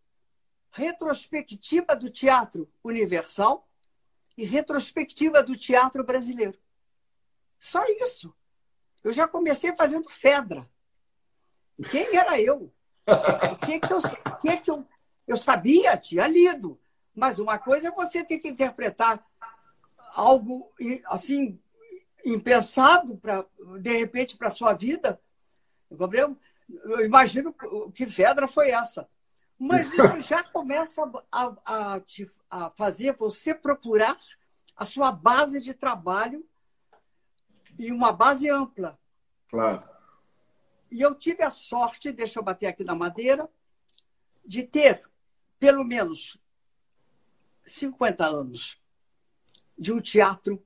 retrospectiva 0.71 1.97
do 1.97 2.11
teatro 2.11 2.71
universal 2.85 3.67
e 4.37 4.45
retrospectiva 4.45 5.43
do 5.43 5.57
teatro 5.57 6.05
brasileiro. 6.05 6.59
Só 7.59 7.83
isso. 8.03 8.35
Eu 9.03 9.13
já 9.13 9.27
comecei 9.27 9.73
fazendo 9.75 10.09
Fedra. 10.09 10.69
Quem 11.91 12.17
era 12.17 12.41
eu? 12.41 12.73
O 13.07 13.57
que, 13.57 13.81
que, 13.81 13.93
eu, 13.93 13.99
o 13.99 14.37
que, 14.41 14.57
que 14.59 14.71
eu 14.71 14.87
eu 15.29 15.37
sabia, 15.37 15.95
tinha 15.99 16.27
lido, 16.27 16.81
mas 17.15 17.39
uma 17.39 17.59
coisa 17.59 17.89
é 17.89 17.91
você 17.91 18.25
ter 18.25 18.39
que 18.39 18.49
interpretar 18.49 19.23
algo 20.15 20.73
assim 21.05 21.61
impensado 22.25 23.19
para 23.19 23.45
de 23.79 23.93
repente 23.93 24.39
para 24.39 24.51
sua 24.51 24.73
vida. 24.73 25.21
Gabriel, 25.91 26.35
eu 26.69 27.05
imagino 27.05 27.55
que 27.95 28.07
Fedra 28.07 28.49
foi 28.49 28.71
essa. 28.71 29.07
Mas 29.59 29.93
isso 29.93 30.21
já 30.21 30.43
começa 30.43 31.03
a, 31.31 31.53
a, 31.65 32.01
a 32.51 32.71
fazer 32.71 33.15
você 33.15 33.55
procurar 33.55 34.19
a 34.75 34.87
sua 34.87 35.13
base 35.13 35.61
de 35.61 35.75
trabalho 35.75 36.47
e 37.79 37.93
uma 37.93 38.13
base 38.13 38.51
ampla. 38.51 38.99
Claro. 39.49 39.83
E 40.91 41.01
eu 41.01 41.15
tive 41.15 41.43
a 41.43 41.51
sorte, 41.51 42.13
deixa 42.13 42.39
eu 42.39 42.43
bater 42.43 42.67
aqui 42.67 42.83
na 42.83 42.95
madeira, 42.95 43.49
de 44.45 44.63
ter 44.63 45.01
pelo 45.59 45.85
menos 45.85 46.39
50 47.65 48.27
anos 48.27 48.81
de 49.79 49.93
um 49.93 50.01
teatro 50.01 50.63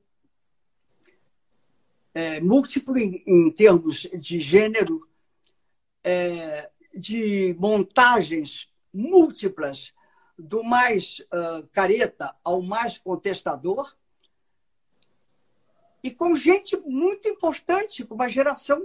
é, 2.14 2.40
múltiplo 2.40 2.96
em, 2.96 3.22
em, 3.26 3.50
termos 3.50 4.02
de 4.14 4.40
gênero, 4.40 5.08
é, 6.04 6.70
de 6.94 7.56
montagens 7.58 8.72
múltiplas, 8.92 9.94
do 10.38 10.62
mais 10.62 11.20
uh, 11.20 11.66
careta 11.72 12.34
ao 12.42 12.60
mais 12.62 12.98
contestador, 12.98 13.94
e 16.02 16.10
com 16.10 16.34
gente 16.34 16.76
muito 16.78 17.28
importante, 17.28 18.04
com 18.04 18.14
uma 18.14 18.28
geração 18.28 18.82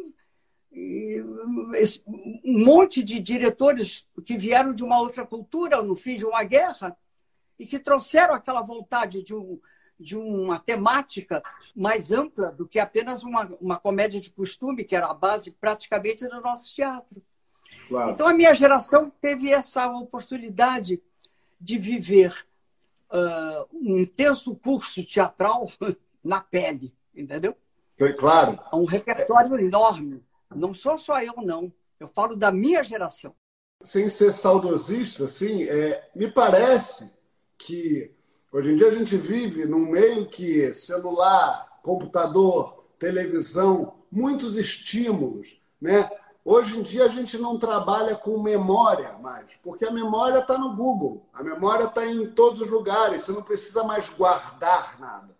um 2.45 2.65
monte 2.65 3.01
de 3.01 3.19
diretores 3.19 4.05
que 4.25 4.37
vieram 4.37 4.73
de 4.73 4.83
uma 4.83 4.99
outra 4.99 5.25
cultura 5.25 5.81
no 5.81 5.95
fim 5.95 6.15
de 6.15 6.25
uma 6.25 6.43
guerra 6.43 6.95
e 7.57 7.65
que 7.65 7.79
trouxeram 7.79 8.35
aquela 8.35 8.61
vontade 8.61 9.23
de, 9.23 9.33
um, 9.33 9.59
de 9.99 10.15
uma 10.15 10.59
temática 10.59 11.41
mais 11.75 12.11
ampla 12.11 12.51
do 12.51 12.67
que 12.67 12.79
apenas 12.79 13.23
uma, 13.23 13.45
uma 13.59 13.79
comédia 13.79 14.21
de 14.21 14.29
costume, 14.29 14.83
que 14.83 14.95
era 14.95 15.07
a 15.07 15.13
base 15.13 15.51
praticamente 15.51 16.27
do 16.27 16.41
nosso 16.41 16.75
teatro. 16.75 17.23
Claro. 17.87 18.11
Então, 18.11 18.27
a 18.27 18.33
minha 18.33 18.53
geração 18.53 19.11
teve 19.21 19.51
essa 19.51 19.87
oportunidade 19.89 21.01
de 21.59 21.77
viver 21.77 22.45
uh, 23.09 23.67
um 23.73 23.99
intenso 23.99 24.55
curso 24.55 25.03
teatral 25.03 25.67
na 26.23 26.41
pele, 26.41 26.93
entendeu? 27.21 27.55
Foi 27.97 28.13
claro. 28.13 28.59
Um 28.73 28.85
repertório 28.85 29.59
enorme. 29.59 30.23
Não 30.55 30.73
sou 30.73 30.97
só 30.97 31.21
eu, 31.21 31.33
não. 31.37 31.71
Eu 31.99 32.07
falo 32.07 32.35
da 32.35 32.51
minha 32.51 32.83
geração. 32.83 33.33
Sem 33.83 34.09
ser 34.09 34.31
saudosista, 34.31 35.25
assim, 35.25 35.63
é, 35.63 36.09
me 36.15 36.29
parece 36.29 37.11
que 37.57 38.11
hoje 38.51 38.71
em 38.71 38.75
dia 38.75 38.87
a 38.87 38.91
gente 38.91 39.17
vive 39.17 39.65
num 39.65 39.89
meio 39.91 40.27
que 40.27 40.73
celular, 40.73 41.79
computador, 41.83 42.85
televisão, 42.97 43.95
muitos 44.11 44.57
estímulos, 44.57 45.59
né? 45.79 46.09
Hoje 46.43 46.79
em 46.79 46.81
dia 46.81 47.03
a 47.03 47.09
gente 47.09 47.37
não 47.37 47.59
trabalha 47.59 48.15
com 48.15 48.41
memória 48.41 49.13
mais, 49.19 49.47
porque 49.61 49.85
a 49.85 49.91
memória 49.91 50.39
está 50.39 50.57
no 50.57 50.75
Google, 50.75 51.27
a 51.33 51.43
memória 51.43 51.83
está 51.83 52.05
em 52.05 52.25
todos 52.31 52.61
os 52.61 52.69
lugares, 52.69 53.23
você 53.23 53.33
não 53.33 53.43
precisa 53.43 53.83
mais 53.83 54.09
guardar 54.09 54.97
nada. 54.97 55.36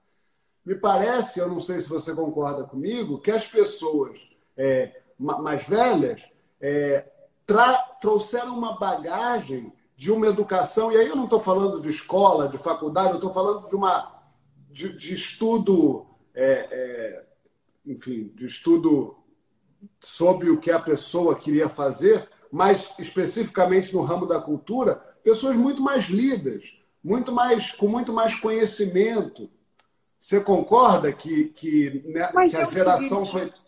Me 0.68 0.76
parece, 0.76 1.40
eu 1.40 1.48
não 1.48 1.62
sei 1.62 1.80
se 1.80 1.88
você 1.88 2.14
concorda 2.14 2.66
comigo, 2.66 3.22
que 3.22 3.32
as 3.32 3.48
pessoas 3.48 4.20
é, 4.58 5.00
mais 5.18 5.66
velhas 5.66 6.28
é, 6.60 7.06
trouxeram 8.02 8.54
uma 8.54 8.78
bagagem 8.78 9.72
de 9.96 10.12
uma 10.12 10.28
educação, 10.28 10.92
e 10.92 10.98
aí 10.98 11.08
eu 11.08 11.16
não 11.16 11.24
estou 11.24 11.40
falando 11.40 11.80
de 11.80 11.88
escola, 11.88 12.50
de 12.50 12.58
faculdade, 12.58 13.12
eu 13.12 13.16
estou 13.16 13.34
falando 13.34 13.70
de 13.70 13.76
uma 13.78 14.22
de, 14.70 14.92
de 14.92 15.14
estudo, 15.14 16.06
é, 16.36 16.68
é, 16.70 17.26
enfim, 17.86 18.30
de 18.36 18.46
estudo 18.46 19.16
sobre 20.02 20.50
o 20.50 20.60
que 20.60 20.70
a 20.70 20.82
pessoa 20.82 21.34
queria 21.36 21.70
fazer, 21.70 22.30
mas 22.52 22.92
especificamente 23.00 23.96
no 23.96 24.02
ramo 24.02 24.26
da 24.26 24.42
cultura, 24.42 24.96
pessoas 25.24 25.56
muito 25.56 25.82
mais 25.82 26.08
lidas, 26.08 26.78
muito 27.02 27.32
mais 27.32 27.72
com 27.72 27.88
muito 27.88 28.12
mais 28.12 28.36
conhecimento. 28.36 29.50
Você 30.18 30.42
concorda 30.42 31.14
que, 31.14 31.50
que, 31.50 32.02
né, 32.08 32.32
que 32.32 32.38
a 32.38 32.62
é 32.62 32.72
geração 32.72 33.26
seguinte, 33.26 33.32
foi 33.32 33.68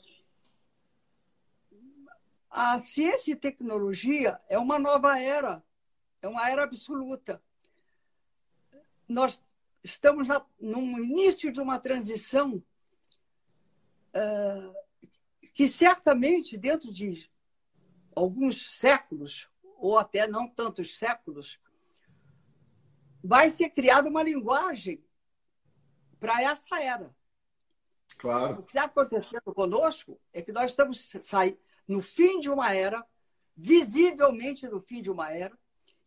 a 2.50 2.80
ciência 2.80 3.32
e 3.32 3.36
tecnologia 3.36 4.40
é 4.50 4.58
uma 4.58 4.80
nova 4.80 5.20
era, 5.20 5.64
é 6.22 6.28
uma 6.28 6.50
era 6.50 6.64
absoluta. 6.64 7.42
Nós 9.08 9.42
estamos 9.84 10.28
na, 10.28 10.44
no 10.60 10.82
início 11.00 11.52
de 11.52 11.62
uma 11.62 11.80
transição 11.80 12.64
uh, 14.16 14.76
que 15.54 15.68
certamente, 15.68 16.58
dentro 16.58 16.92
de 16.92 17.30
alguns 18.16 18.78
séculos, 18.78 19.48
ou 19.78 19.98
até 19.98 20.28
não 20.28 20.48
tantos 20.48 20.98
séculos, 20.98 21.60
vai 23.24 23.50
ser 23.50 23.70
criada 23.70 24.10
uma 24.10 24.24
linguagem 24.24 25.04
para 26.20 26.42
essa 26.42 26.82
era. 26.82 27.16
Claro. 28.18 28.60
O 28.60 28.64
que 28.64 28.72
está 28.72 28.84
acontecendo 28.84 29.54
conosco 29.54 30.20
é 30.34 30.42
que 30.42 30.52
nós 30.52 30.72
estamos 30.72 31.12
no 31.88 32.02
fim 32.02 32.40
de 32.40 32.50
uma 32.50 32.74
era, 32.74 33.06
visivelmente 33.56 34.68
no 34.68 34.80
fim 34.80 35.02
de 35.02 35.10
uma 35.10 35.32
era, 35.32 35.58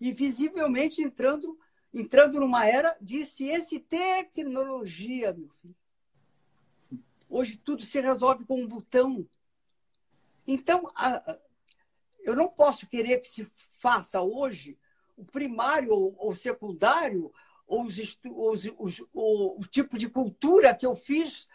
e 0.00 0.12
visivelmente 0.12 1.00
entrando, 1.00 1.58
entrando 1.92 2.40
numa 2.40 2.66
era 2.66 2.96
de 3.00 3.24
ciência 3.24 3.76
e 3.76 3.80
tecnologia, 3.80 5.32
meu 5.32 5.48
filho. 5.48 5.76
Hoje 7.28 7.56
tudo 7.56 7.82
se 7.82 8.00
resolve 8.00 8.44
com 8.44 8.60
um 8.60 8.68
botão. 8.68 9.26
Então, 10.46 10.92
eu 12.20 12.36
não 12.36 12.48
posso 12.48 12.86
querer 12.86 13.18
que 13.18 13.28
se 13.28 13.50
faça 13.72 14.20
hoje 14.20 14.78
o 15.16 15.24
primário 15.24 15.92
ou 15.92 16.30
o 16.30 16.34
secundário 16.34 17.32
ou 17.72 17.84
os, 17.84 17.98
os, 17.98 18.64
os, 18.78 19.00
o, 19.14 19.58
o 19.58 19.66
tipo 19.66 19.96
de 19.96 20.10
cultura 20.10 20.74
que 20.74 20.84
eu 20.84 20.94
fiz 20.94 21.48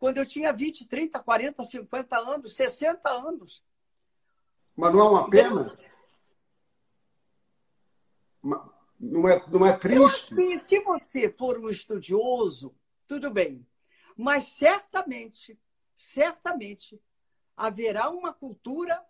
quando 0.00 0.18
eu 0.18 0.26
tinha 0.26 0.52
20, 0.52 0.88
30, 0.88 1.20
40, 1.20 1.62
50 1.62 2.18
anos, 2.18 2.56
60 2.56 3.08
anos. 3.08 3.64
Mas 4.74 4.92
não 4.92 5.00
é 5.00 5.08
uma 5.10 5.30
pena? 5.30 5.78
Não 8.98 9.28
é, 9.28 9.46
não 9.48 9.64
é 9.64 9.76
triste? 9.76 10.34
se 10.58 10.80
você 10.80 11.30
for 11.30 11.56
um 11.56 11.68
estudioso 11.68 12.74
tudo 13.06 13.30
bem. 13.30 13.64
Mas 14.16 14.44
certamente, 14.44 15.56
certamente, 15.94 17.00
haverá 17.56 18.10
uma 18.10 18.32
cultura 18.32 19.00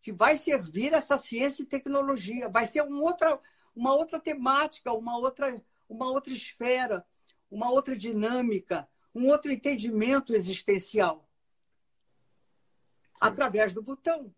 que 0.00 0.10
vai 0.10 0.38
servir 0.38 0.94
essa 0.94 1.18
ciência 1.18 1.62
e 1.62 1.66
tecnologia. 1.66 2.48
Vai 2.48 2.66
ser 2.66 2.82
uma 2.82 3.02
outra, 3.02 3.38
uma 3.74 3.94
outra 3.94 4.18
temática, 4.18 4.92
uma 4.92 5.16
outra, 5.18 5.62
uma 5.92 6.10
outra 6.10 6.32
esfera, 6.32 7.06
uma 7.50 7.70
outra 7.70 7.94
dinâmica, 7.94 8.88
um 9.14 9.28
outro 9.28 9.52
entendimento 9.52 10.34
existencial. 10.34 11.28
Através 13.20 13.74
do 13.74 13.82
botão. 13.82 14.34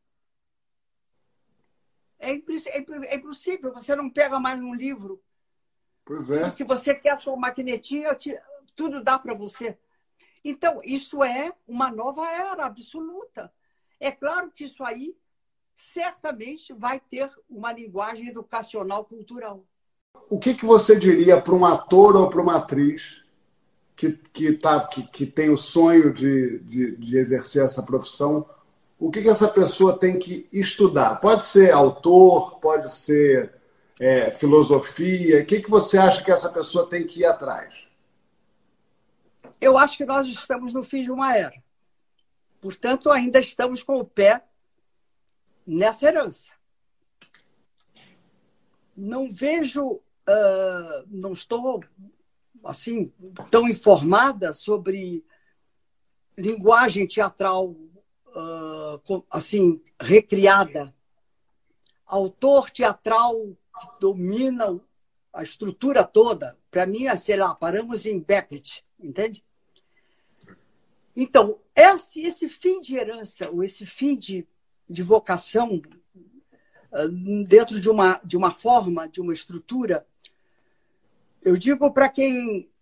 É, 2.19 2.33
é, 2.33 2.35
é 2.35 3.15
impossível, 3.15 3.73
você 3.73 3.95
não 3.95 4.11
pega 4.11 4.41
mais 4.41 4.61
um 4.61 4.75
livro. 4.75 5.23
Pois 6.05 6.31
é. 6.31 6.51
Que 6.51 6.65
você 6.65 6.93
quer 6.95 7.13
a 7.13 7.21
sua 7.21 7.37
maquinetinha, 7.37 8.19
tudo 8.75 9.03
dá 9.03 9.19
para 9.19 9.33
você. 9.33 9.79
Então, 10.45 10.81
isso 10.85 11.23
é 11.23 11.55
uma 11.67 11.91
nova 11.91 12.29
era 12.29 12.67
absoluta. 12.67 13.53
É 14.01 14.11
claro 14.11 14.51
que 14.51 14.65
isso 14.65 14.83
aí 14.85 15.17
certamente 15.77 16.73
vai 16.73 17.01
ter 17.01 17.31
uma 17.49 17.73
linguagem 17.73 18.29
educacional 18.29 19.05
cultural. 19.05 19.65
O 20.29 20.39
que, 20.39 20.55
que 20.55 20.65
você 20.65 20.97
diria 20.97 21.41
para 21.41 21.55
um 21.55 21.65
ator 21.65 22.17
ou 22.17 22.29
para 22.29 22.41
uma 22.41 22.57
atriz 22.57 23.23
que, 23.95 24.13
que, 24.33 24.53
tá, 24.53 24.81
que, 24.87 25.03
que 25.05 25.27
tem 25.27 25.51
o 25.51 25.57
sonho 25.57 26.13
de, 26.13 26.59
de, 26.61 26.97
de 26.97 27.19
exercer 27.19 27.65
essa 27.65 27.83
profissão? 27.83 28.49
O 28.99 29.11
que, 29.11 29.23
que 29.23 29.29
essa 29.29 29.49
pessoa 29.49 29.99
tem 29.99 30.19
que 30.19 30.49
estudar? 30.53 31.17
Pode 31.21 31.47
ser 31.47 31.73
autor, 31.73 32.59
pode 32.59 32.93
ser 32.93 33.53
é, 33.99 34.31
filosofia. 34.31 35.43
O 35.43 35.47
que, 35.47 35.61
que 35.61 35.71
você 35.71 35.99
acha 35.99 36.23
que 36.23 36.31
essa 36.31 36.49
pessoa 36.49 36.89
tem 36.89 37.07
que 37.07 37.21
ir 37.21 37.27
atrás? 37.27 37.75
Eu 39.61 39.79
acho 39.79 39.97
que 39.97 40.05
nós 40.05 40.27
estamos 40.29 40.73
no 40.73 40.83
fim 40.83 41.03
de 41.03 41.11
uma 41.11 41.37
era. 41.37 41.63
Portanto, 42.61 43.11
ainda 43.11 43.39
estamos 43.39 43.83
com 43.83 43.99
o 43.99 44.05
pé 44.05 44.43
nessa 45.67 46.07
herança. 46.07 46.53
Não 48.97 49.31
vejo, 49.31 50.01
uh, 50.29 51.07
não 51.09 51.33
estou 51.33 51.83
assim 52.65 53.13
tão 53.51 53.69
informada 53.69 54.53
sobre 54.53 55.25
linguagem 56.37 57.07
teatral 57.07 57.71
uh, 57.71 59.25
assim 59.31 59.83
recriada, 60.01 60.95
autor 62.07 62.71
teatral 62.71 63.35
que 63.81 64.01
domina 64.01 64.81
a 65.33 65.43
estrutura 65.43 66.05
toda. 66.05 66.57
Para 66.71 66.87
mim, 66.87 67.07
é, 67.07 67.17
sei 67.17 67.37
lá, 67.37 67.55
paramos 67.55 68.07
em 68.07 68.21
Beckett, 68.21 68.85
entende? 68.99 69.45
Então, 71.17 71.61
esse, 71.75 72.23
esse 72.23 72.49
fim 72.49 72.81
de 72.81 72.97
herança, 72.97 73.49
ou 73.51 73.63
esse 73.63 73.87
fim 73.87 74.17
de 74.17 74.47
de 74.89 75.03
vocação 75.03 75.81
ah, 76.93 77.07
dentro 77.47 77.81
de 77.81 77.89
uma, 77.89 78.21
de 78.25 78.37
uma 78.37 78.51
forma, 78.51 79.09
de 79.09 79.21
uma 79.21 79.33
estrutura, 79.33 80.07
eu 81.45 81.57
digo 81.57 81.93
para 81.93 82.09
quem 82.09 82.73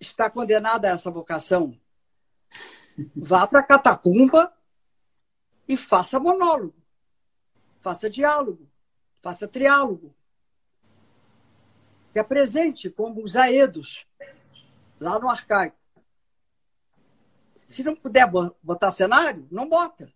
está 0.00 0.30
condenado 0.30 0.86
a 0.86 0.88
essa 0.88 1.10
vocação, 1.10 1.78
vá 3.14 3.46
para 3.46 3.60
a 3.60 3.62
catacumba 3.62 4.56
e 5.68 5.76
faça 5.76 6.18
monólogo, 6.18 6.82
faça 7.80 8.08
diálogo, 8.08 8.66
faça 9.20 9.46
triálogo. 9.46 10.14
Se 12.12 12.18
apresente 12.18 12.88
como 12.88 13.22
os 13.22 13.36
aedos, 13.36 14.06
lá 14.98 15.18
no 15.18 15.28
arcaico. 15.28 15.76
Se 17.68 17.84
não 17.84 17.94
puder 17.94 18.26
botar 18.62 18.90
cenário, 18.92 19.46
não 19.50 19.68
bota. 19.68 20.10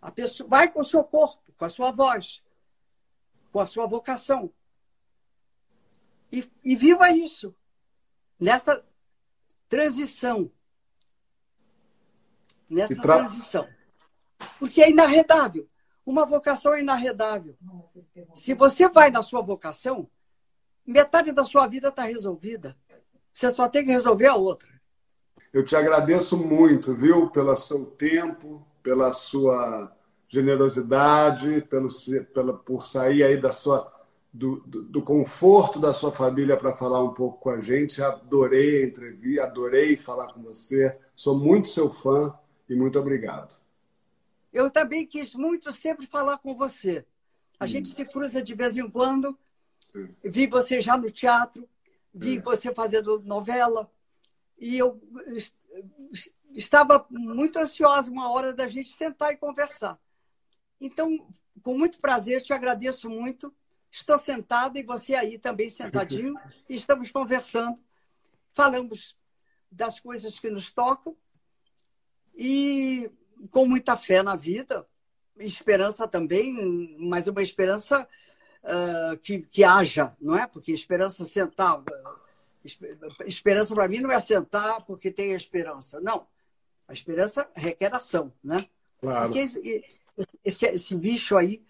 A 0.00 0.12
pessoa 0.12 0.48
vai 0.48 0.70
com 0.70 0.78
o 0.78 0.84
seu 0.84 1.02
corpo, 1.02 1.52
com 1.56 1.64
a 1.64 1.70
sua 1.70 1.90
voz, 1.90 2.44
com 3.50 3.58
a 3.58 3.66
sua 3.66 3.86
vocação. 3.86 4.52
E, 6.30 6.50
e 6.62 6.76
viva 6.76 7.10
isso 7.10 7.54
nessa 8.38 8.84
transição. 9.68 10.50
Nessa 12.68 12.94
tra... 12.96 13.18
transição. 13.18 13.68
Porque 14.58 14.82
é 14.82 14.90
inarredável. 14.90 15.68
Uma 16.04 16.24
vocação 16.24 16.72
é 16.74 16.80
inarredável. 16.80 17.56
Se 18.34 18.54
você 18.54 18.88
vai 18.88 19.10
na 19.10 19.22
sua 19.22 19.42
vocação, 19.42 20.08
metade 20.86 21.32
da 21.32 21.44
sua 21.44 21.66
vida 21.66 21.88
está 21.88 22.04
resolvida. 22.04 22.76
Você 23.32 23.50
só 23.50 23.68
tem 23.68 23.84
que 23.84 23.90
resolver 23.90 24.26
a 24.26 24.34
outra. 24.34 24.68
Eu 25.52 25.64
te 25.64 25.76
agradeço 25.76 26.36
muito, 26.36 26.94
viu, 26.94 27.30
pelo 27.30 27.54
seu 27.56 27.86
tempo, 27.86 28.66
pela 28.82 29.12
sua 29.12 29.94
generosidade, 30.28 31.62
pelo, 31.62 31.88
pela, 32.34 32.52
por 32.52 32.86
sair 32.86 33.22
aí 33.22 33.36
da 33.40 33.52
sua, 33.52 33.90
do, 34.32 34.60
do, 34.60 34.82
do 34.82 35.02
conforto 35.02 35.80
da 35.80 35.92
sua 35.92 36.12
família 36.12 36.56
para 36.56 36.74
falar 36.74 37.02
um 37.02 37.14
pouco 37.14 37.38
com 37.40 37.50
a 37.50 37.60
gente. 37.60 38.02
Adorei 38.02 38.82
a 38.82 38.86
entrevista, 38.86 39.44
adorei 39.44 39.96
falar 39.96 40.32
com 40.32 40.42
você. 40.42 40.96
Sou 41.16 41.38
muito 41.38 41.68
seu 41.68 41.90
fã 41.90 42.36
e 42.68 42.74
muito 42.74 42.98
obrigado. 42.98 43.56
Eu 44.52 44.70
também 44.70 45.06
quis 45.06 45.34
muito 45.34 45.70
sempre 45.72 46.06
falar 46.06 46.38
com 46.38 46.54
você. 46.54 47.04
A 47.58 47.64
hum. 47.64 47.66
gente 47.66 47.88
se 47.88 48.04
cruza 48.04 48.42
de 48.42 48.54
vez 48.54 48.76
em 48.76 48.88
quando. 48.88 49.36
Sim. 49.92 50.08
Vi 50.22 50.46
você 50.46 50.80
já 50.80 50.96
no 50.96 51.10
teatro, 51.10 51.68
vi 52.14 52.36
é. 52.36 52.40
você 52.40 52.72
fazendo 52.72 53.20
novela. 53.20 53.90
E 54.58 54.76
eu 54.76 55.00
estava 56.52 57.06
muito 57.10 57.58
ansiosa 57.58 58.10
uma 58.10 58.30
hora 58.30 58.52
da 58.52 58.68
gente 58.68 58.92
sentar 58.92 59.32
e 59.32 59.36
conversar. 59.36 59.98
Então, 60.80 61.26
com 61.62 61.76
muito 61.76 61.98
prazer, 62.00 62.42
te 62.42 62.52
agradeço 62.52 63.08
muito. 63.08 63.52
Estou 63.90 64.18
sentada 64.18 64.78
e 64.78 64.82
você 64.82 65.14
aí 65.14 65.38
também 65.38 65.70
sentadinho. 65.70 66.34
e 66.68 66.74
estamos 66.76 67.10
conversando. 67.10 67.78
Falamos 68.52 69.16
das 69.70 70.00
coisas 70.00 70.38
que 70.38 70.50
nos 70.50 70.70
tocam 70.70 71.16
e 72.34 73.10
com 73.50 73.66
muita 73.66 73.96
fé 73.96 74.22
na 74.22 74.36
vida, 74.36 74.86
esperança 75.36 76.06
também, 76.06 76.96
mas 76.98 77.28
uma 77.28 77.42
esperança 77.42 78.06
uh, 78.62 79.16
que, 79.18 79.42
que 79.42 79.64
haja, 79.64 80.16
não 80.20 80.36
é? 80.36 80.46
Porque 80.46 80.72
esperança 80.72 81.24
sentar. 81.24 81.82
Esperança 83.26 83.74
para 83.74 83.88
mim 83.88 84.00
não 84.00 84.10
é 84.10 84.20
sentar 84.20 84.84
porque 84.84 85.10
tem 85.10 85.32
esperança. 85.32 86.00
Não. 86.00 86.26
A 86.86 86.92
esperança 86.92 87.48
requer 87.54 87.94
ação, 87.94 88.32
né? 88.42 88.66
Claro. 89.00 89.26
Porque 89.26 89.40
esse, 90.44 90.66
esse 90.66 90.94
bicho 90.94 91.36
aí 91.36 91.62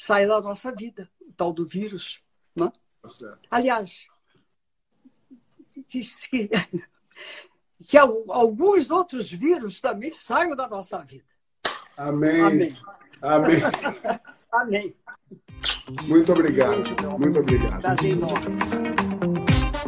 sai 0.00 0.26
da 0.26 0.40
nossa 0.40 0.72
vida, 0.72 1.08
o 1.20 1.32
tal 1.32 1.52
do 1.52 1.64
vírus. 1.64 2.20
Né? 2.54 2.72
Tá 3.02 3.38
Aliás, 3.50 4.06
que, 5.88 6.00
que, 6.28 6.50
que 7.86 7.98
alguns 7.98 8.90
outros 8.90 9.30
vírus 9.30 9.80
também 9.80 10.12
saiam 10.12 10.56
da 10.56 10.66
nossa 10.68 10.98
vida. 11.02 11.24
Amém. 11.96 12.40
Amém. 12.40 12.76
Amém. 13.20 13.60
Amém. 14.50 14.96
Muito 16.02 16.32
obrigado. 16.32 16.82
Muito 17.18 17.38
obrigado. 17.38 17.80
Prazer 17.80 18.12
enorme. 18.12 18.99